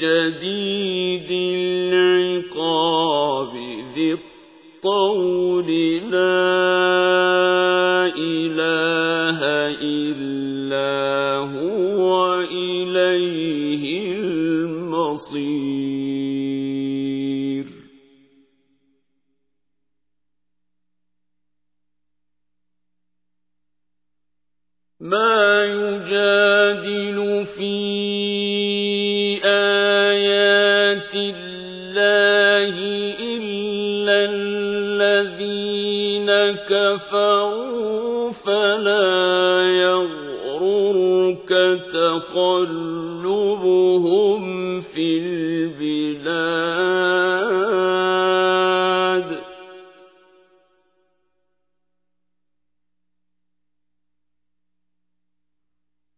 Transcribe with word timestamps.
شديد 0.00 1.30
العقاب 1.92 3.52
ذي 3.94 4.12
الطول 4.12 5.68
لا 6.10 6.46
إله 8.16 9.38
إلا 9.82 9.95
كفروا 36.96 38.32
فلا 38.32 39.62
يغررك 39.62 41.48
تقلبهم 41.92 43.20
في 44.80 45.18
البلاد. 45.18 46.56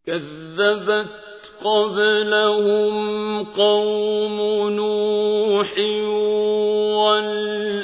كذبت 0.07 1.09
قبلهم 1.65 3.45
قوم 3.45 4.37
نوح 4.71 5.79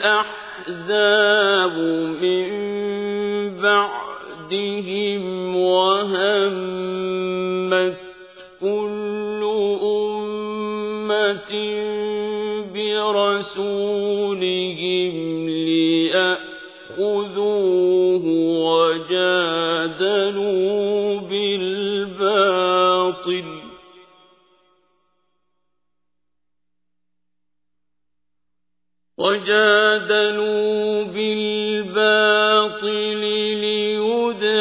والأحزاب 0.04 0.44
من 2.22 2.83
بعدهم 4.50 5.56
وهمت 5.56 6.94
كل 8.60 9.42
أمة 9.82 11.52
برسولهم 12.74 14.14
ليأخذوه 15.48 16.44
وجادلوا 18.74 20.00
بالباطل. 21.20 22.64
وجادلوا 29.18 31.02
بالباطل 31.04 32.34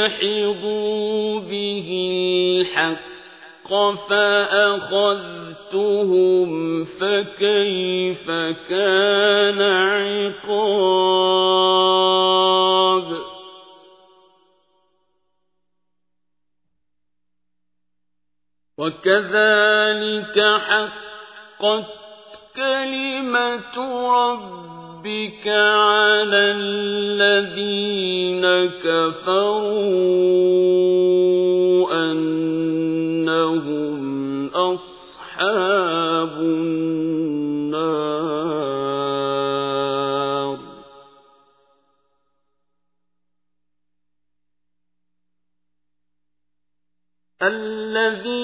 ليدحضوا 0.07 1.39
به 1.39 1.89
الحق 2.61 3.73
فأخذتهم 4.09 5.25
فكيف 6.85 8.31
كان 8.69 9.61
عقاب 9.61 10.83
وكذلك 18.77 20.39
حقت 20.67 21.85
كلمة 22.55 23.77
ربك 25.03 25.47
على 25.47 26.51
الذين 26.55 28.45
كفروا 28.83 29.91
أنهم 32.11 33.99
أصحاب 34.47 36.31
النار 36.39 37.43
الذين 47.41 48.42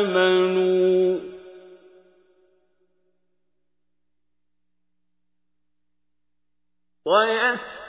آمنوا 0.00 1.18
ويستغفرون 7.06 7.88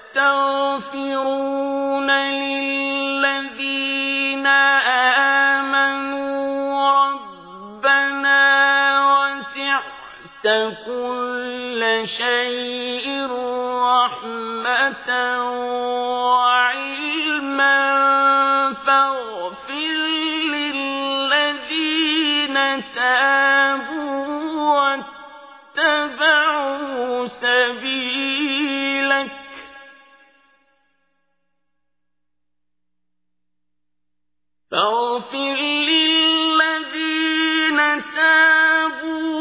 للذين 35.90 37.80
تابوا 38.16 39.40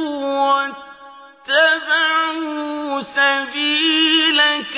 واتبعوا 1.47 3.03
سبيلك 3.03 4.77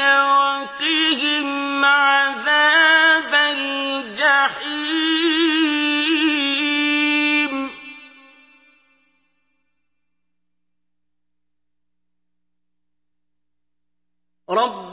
عذاب 1.85 3.35
الجحيم. 3.35 4.71
ربنا 14.51 14.90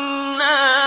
فاعترفنا 0.00 0.79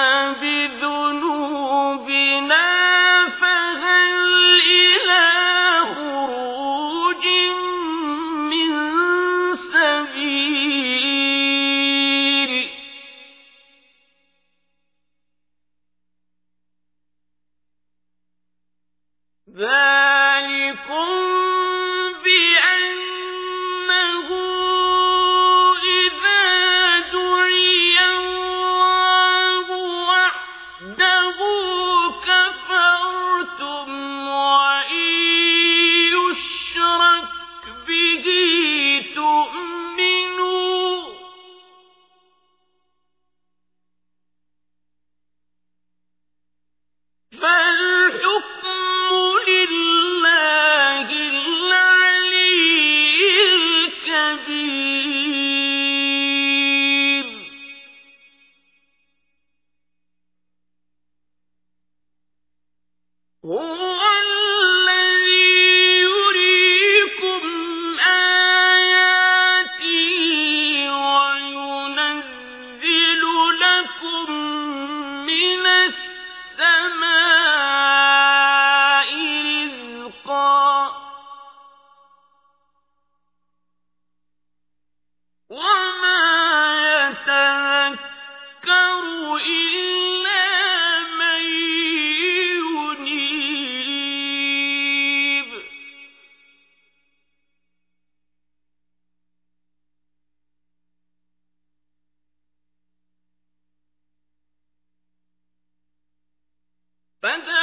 فادعوا 107.23 107.62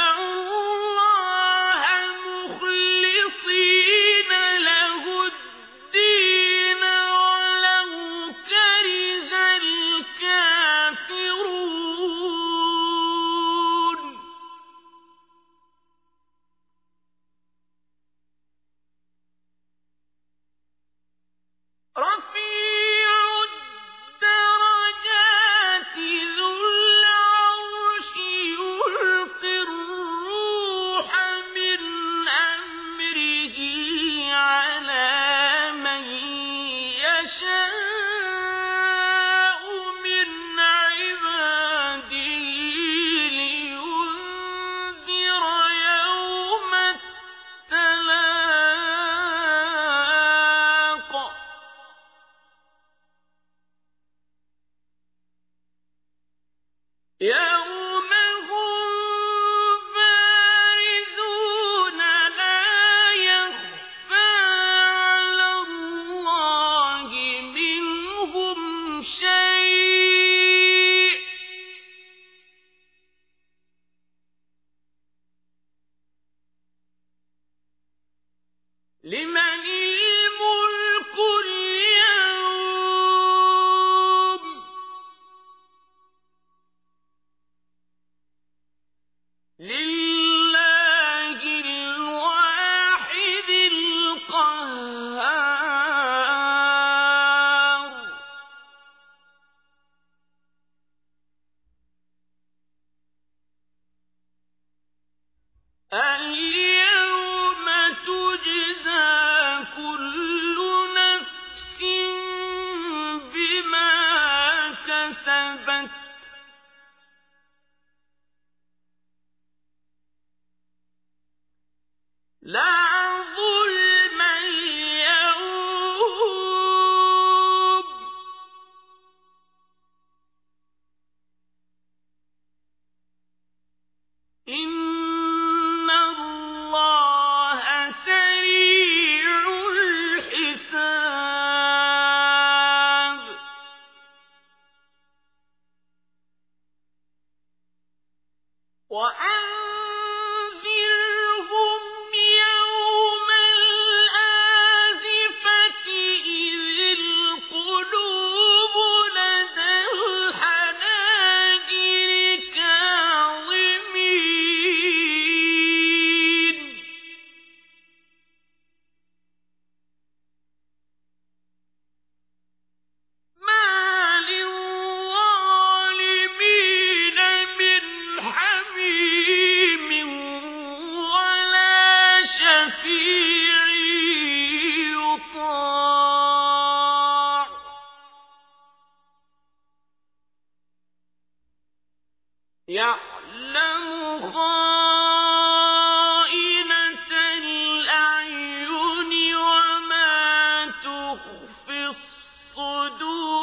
في 201.65 201.85
الصدور. 201.85 203.41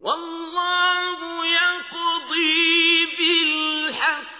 والله 0.00 1.46
يقضي 1.46 3.06
بالحق. 3.18 4.38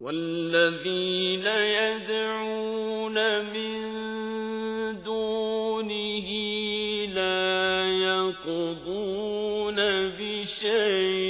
والذي 0.00 1.11
شيء 10.62 11.21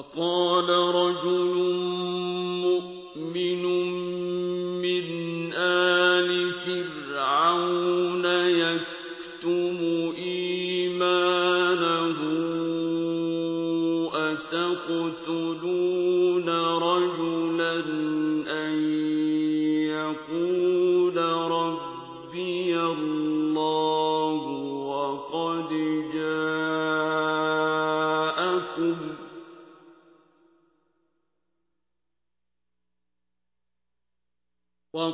وقال 0.00 0.68
رجل 0.94 1.54
مؤمن 2.64 3.62
من 4.82 5.06
آل 5.54 6.52
فرعون 6.52 8.24
يكتم 8.64 9.76
إيمانه 10.18 12.18
أتقتلون 14.14 15.79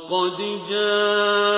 وقد 0.09 0.37
جاء 0.69 1.56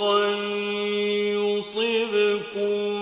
صدقا 0.00 0.28
يصبكم 1.36 2.99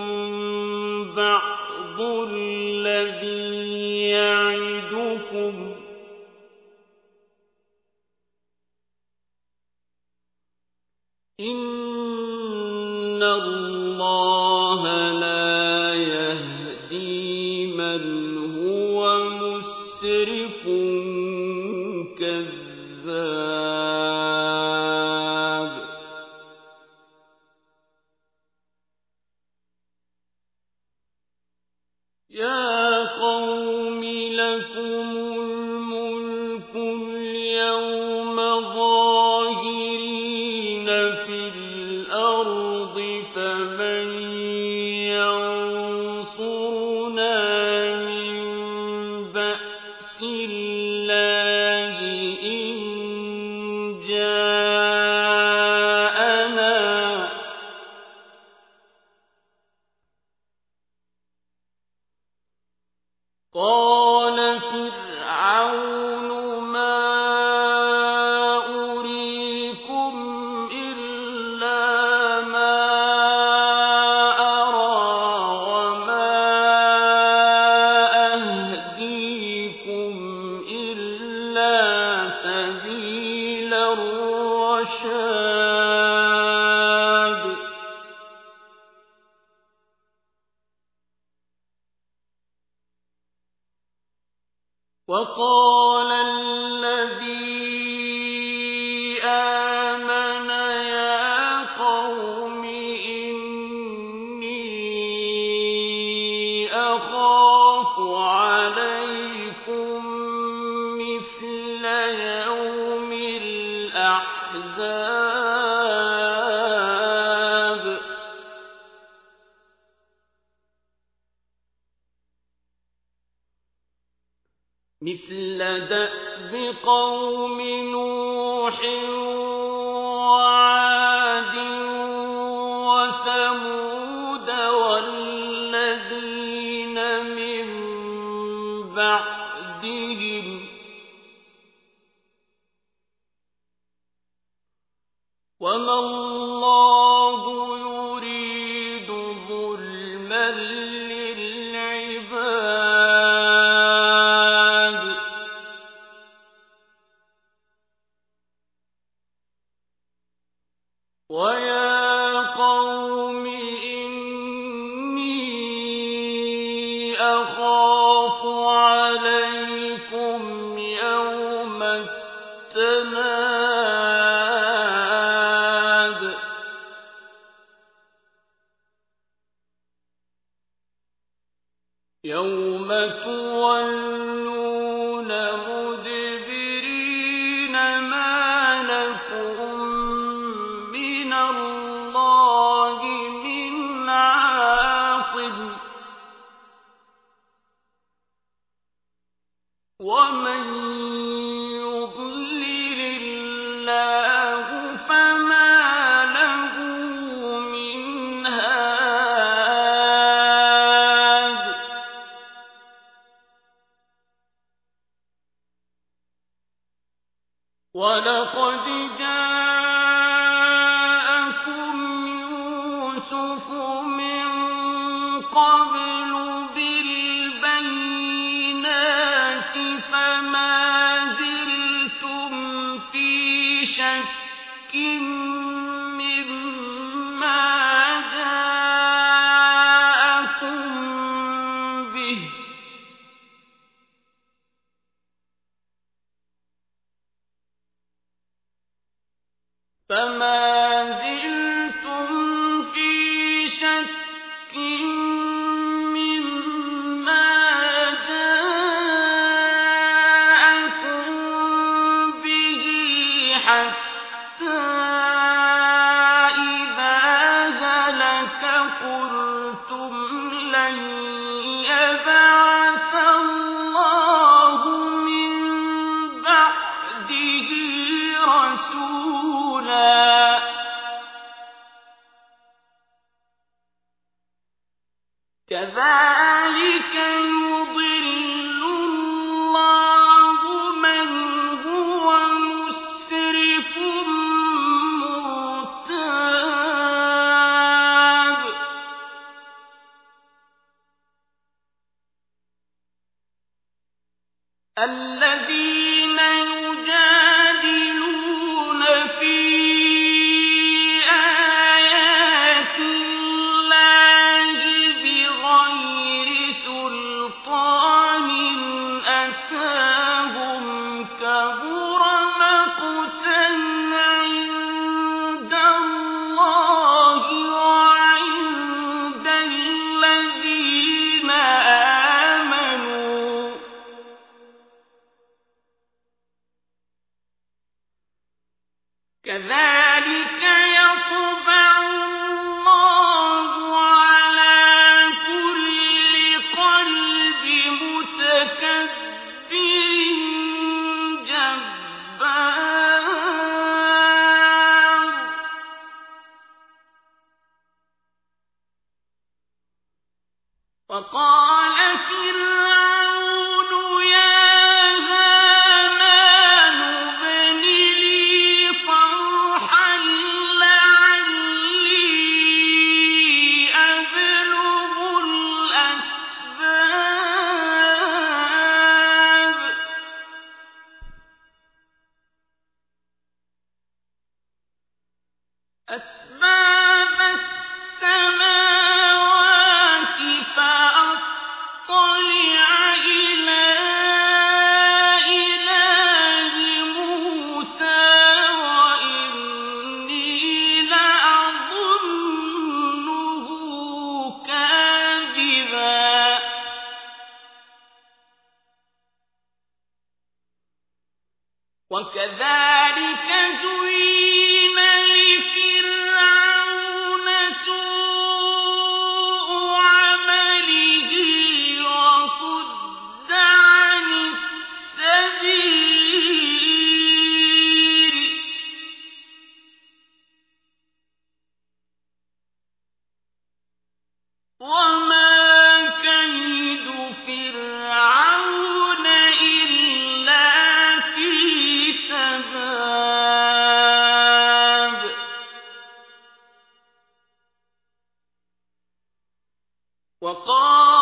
وَقَالَ 450.48 451.17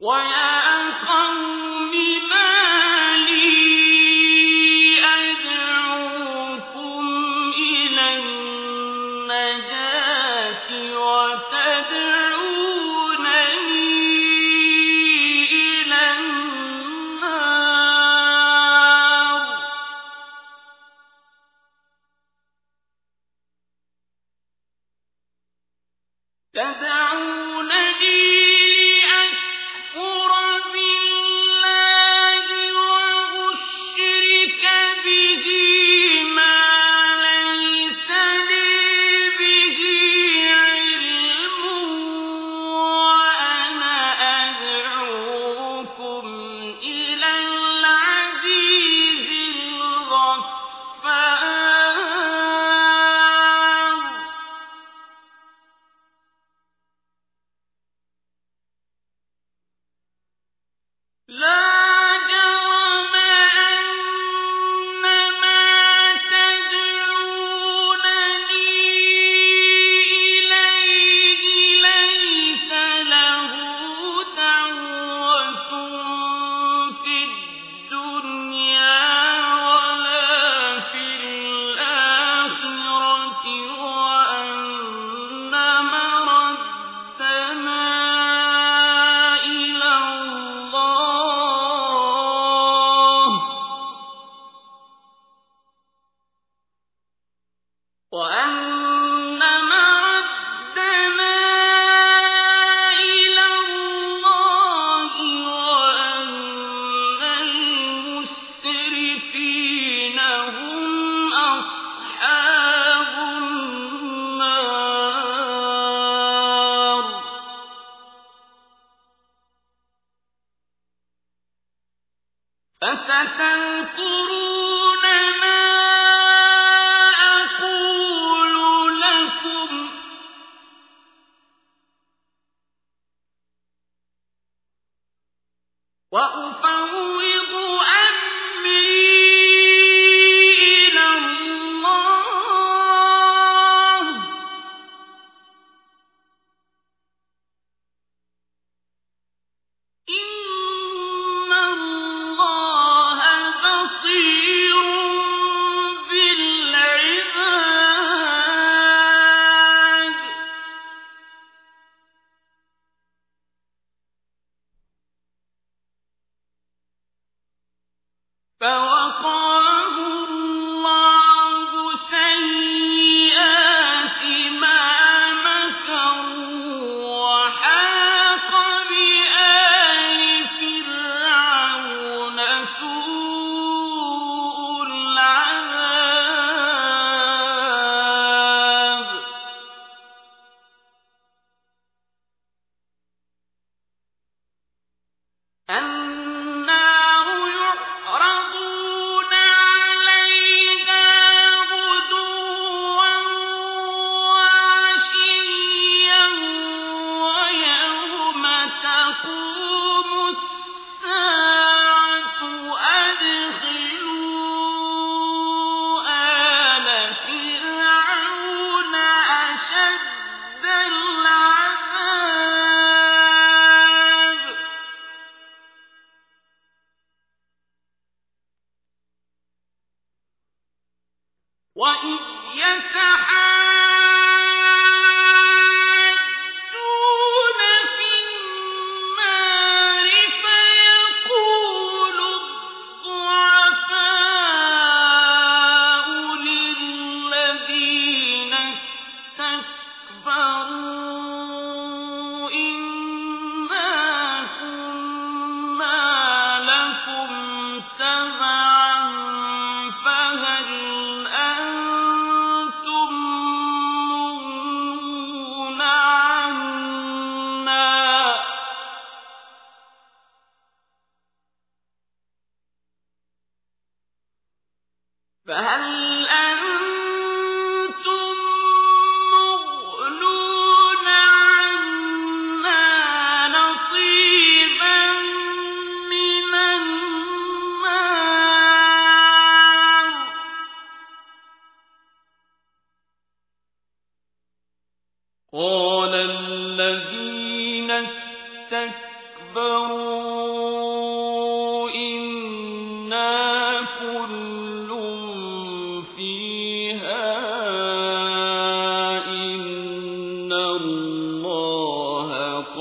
وَيَا 0.00 0.90
قَوْمِ 1.08 1.45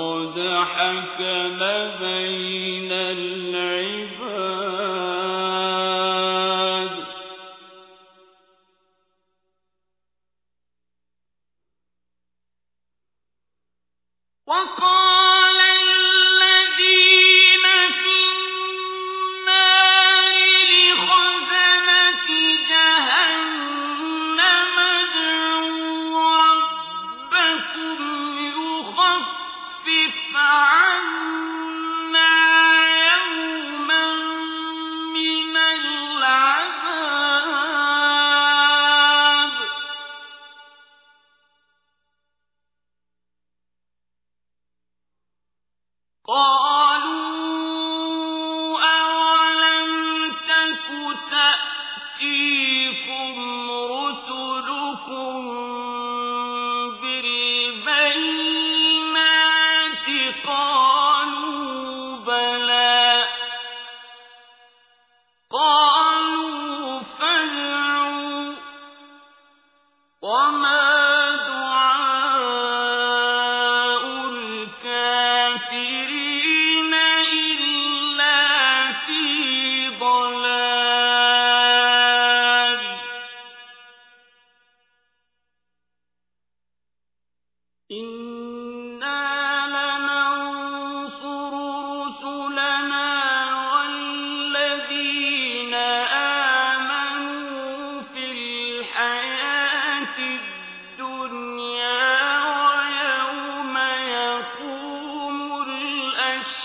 الله 0.05 0.25
قد 0.25 0.39
حكم 0.65 1.59
بين 1.99 2.91
العباد 2.91 4.15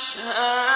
الأشهاد 0.09 0.68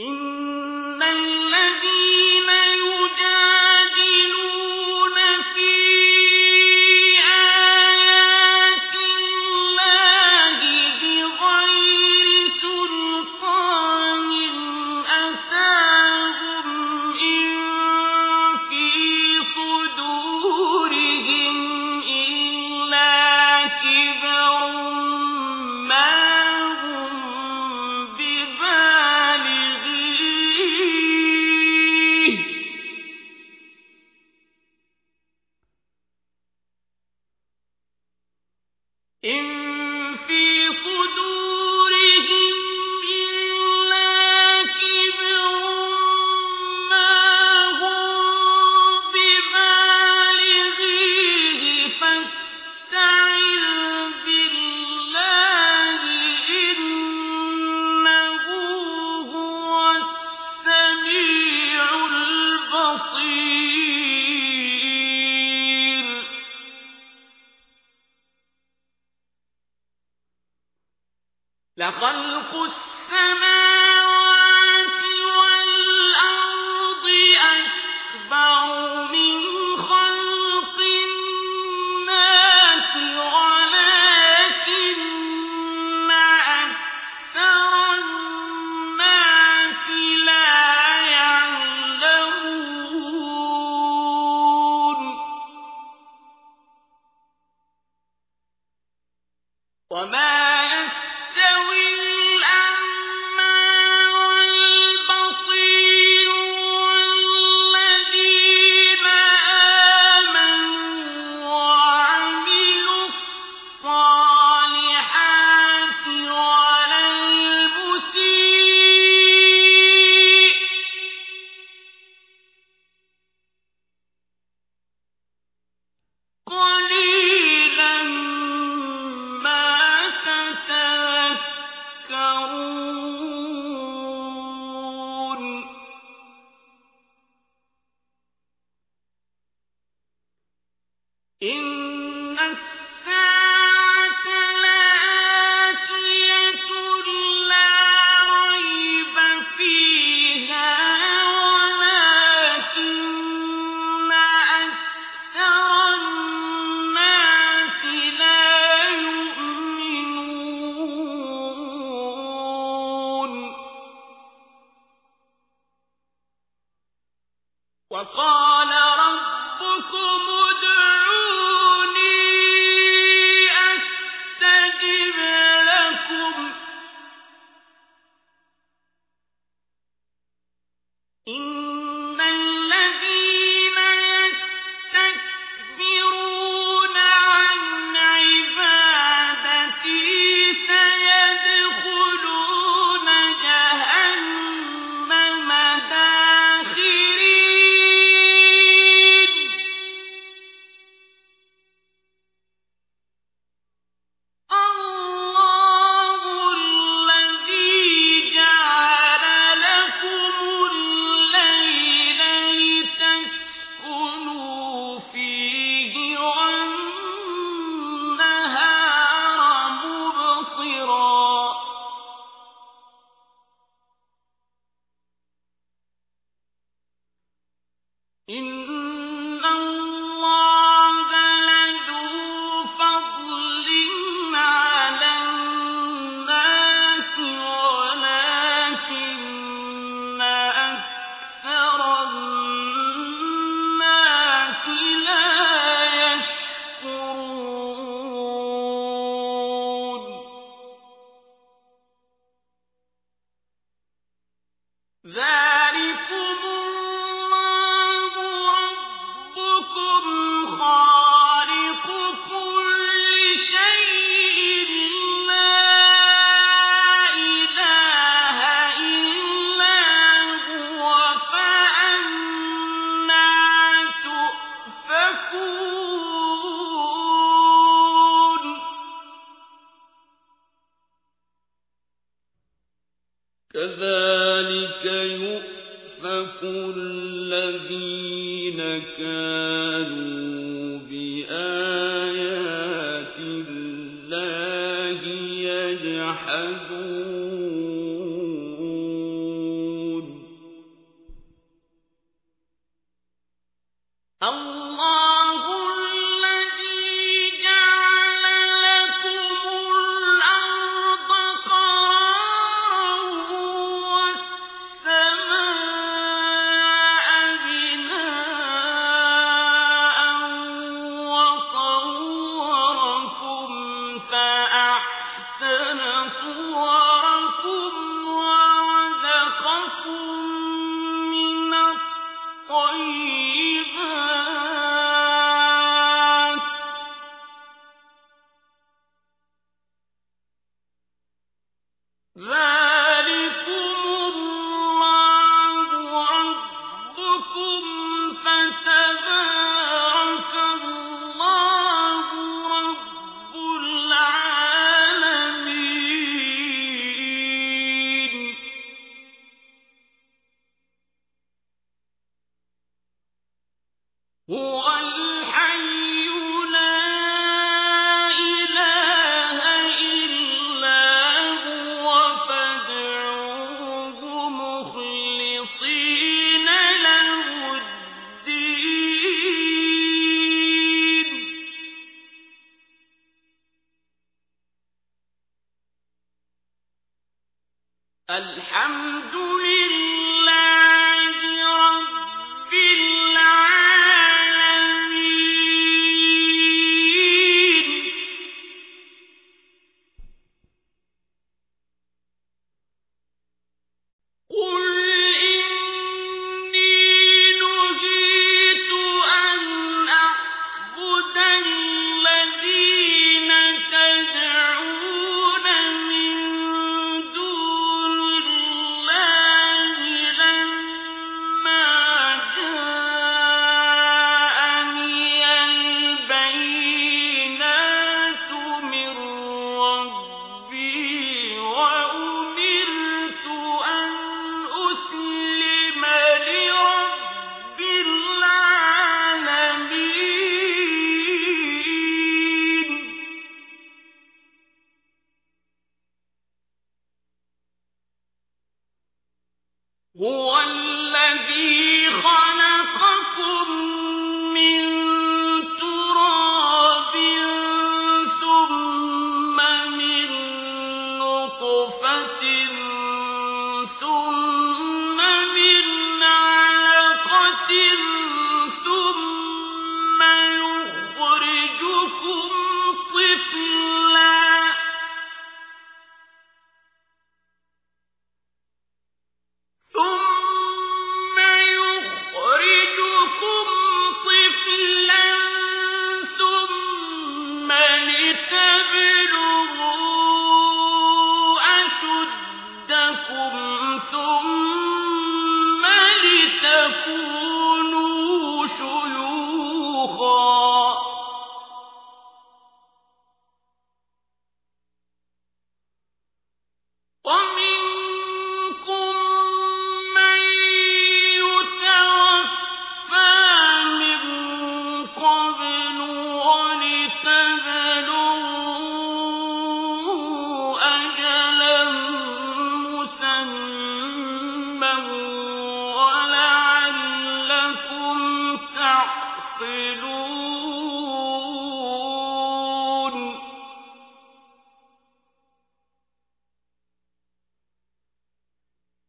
إن 0.00 0.31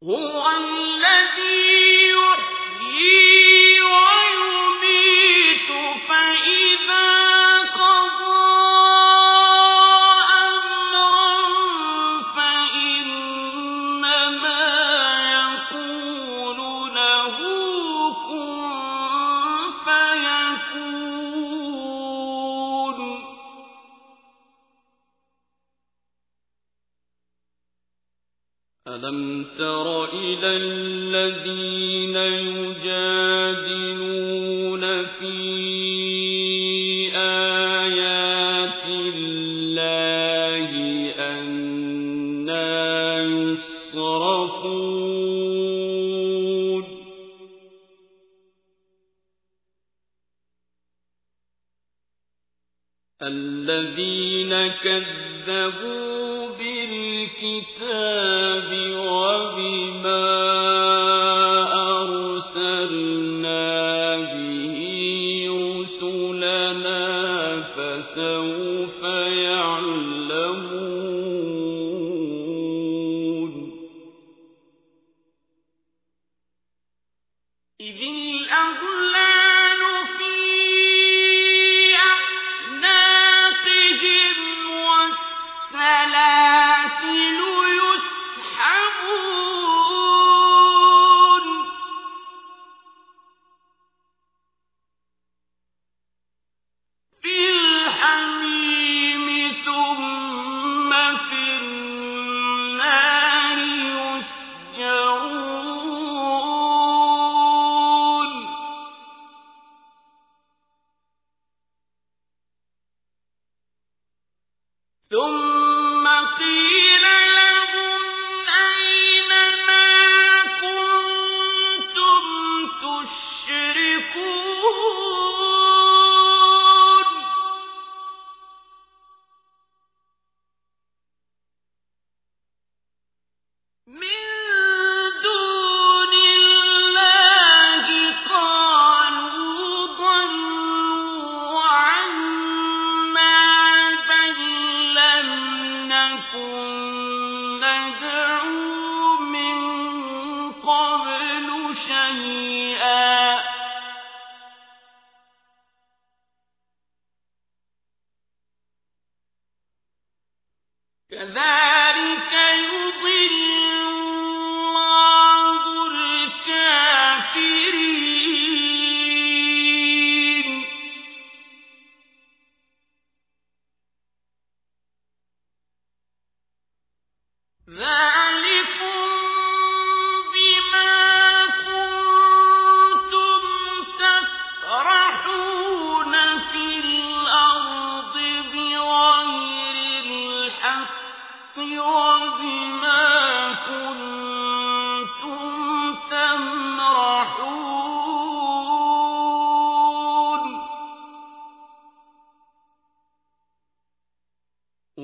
هُوَ 0.07 0.43
الَّذِي 0.57 1.72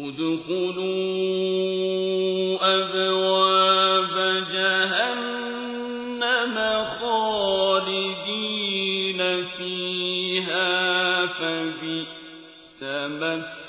ادخلوا 0.07 0.89
أبواب 2.61 4.15
جهنم 4.53 6.55
خالدين 6.99 9.19
فيها 9.57 11.25
فبئس 11.25 12.79
مثوى 12.83 13.59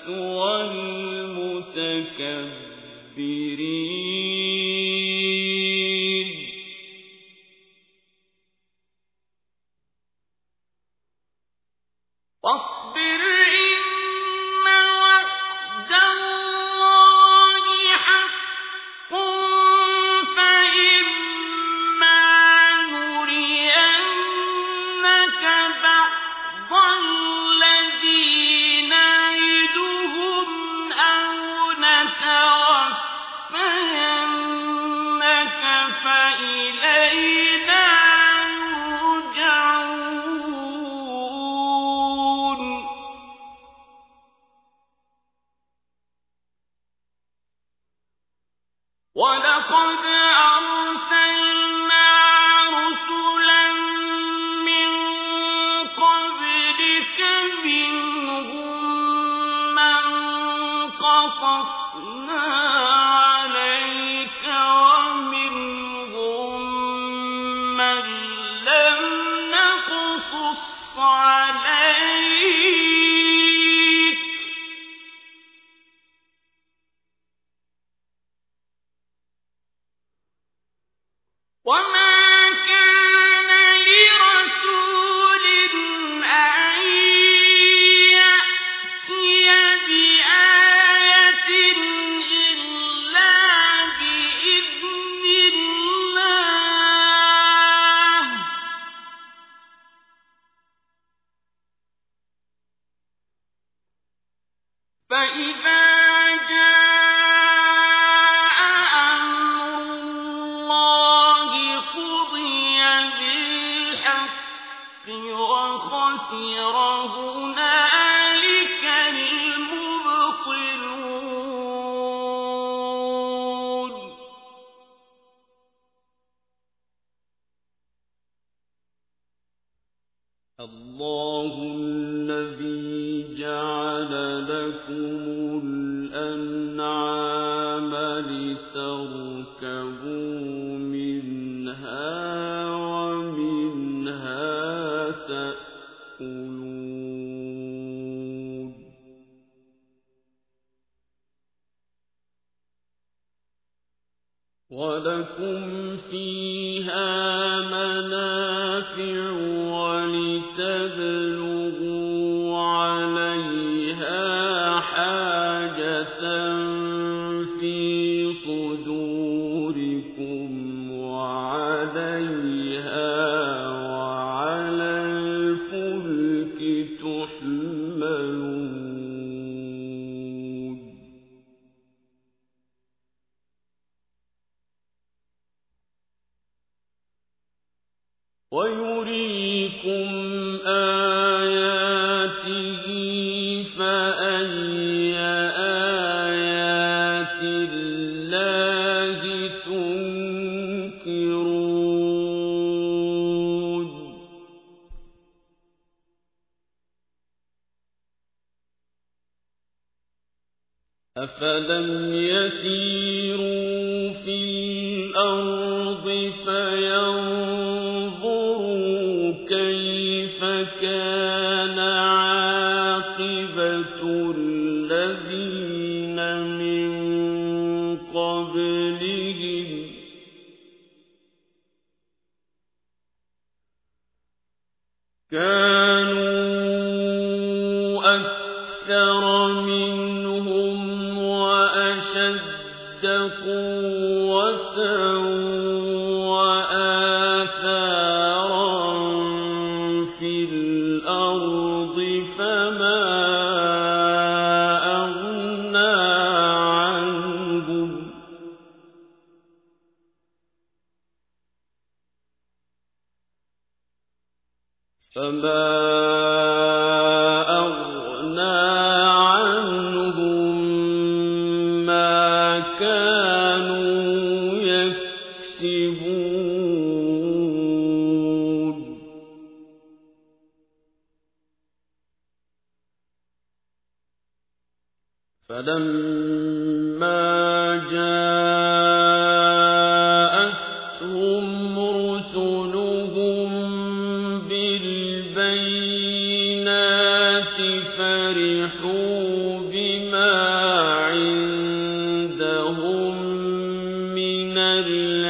أفلم 211.24 212.14
يسيروا 212.14 214.12
في 214.12 214.69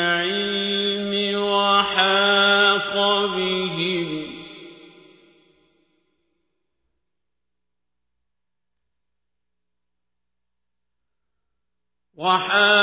العلم 0.00 1.42
وحاق 1.42 2.94
بهم. 3.36 4.26
وحاق 12.16 12.79